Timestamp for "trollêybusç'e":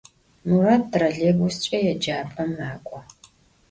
0.91-1.77